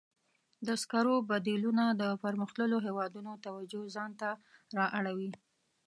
د 0.67 0.69
سکرو 0.81 1.15
بدیلونه 1.31 1.85
د 2.01 2.03
پرمختللو 2.23 2.77
هېوادونو 2.87 3.31
توجه 3.45 3.81
ځان 3.95 4.11
ته 4.21 4.29
را 4.77 4.85
اړولې. 4.99 5.33